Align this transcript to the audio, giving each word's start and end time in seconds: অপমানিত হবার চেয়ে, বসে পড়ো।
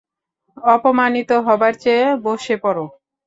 অপমানিত 0.57 1.29
হবার 1.47 1.73
চেয়ে, 1.83 2.05
বসে 2.25 2.55
পড়ো। 2.63 2.85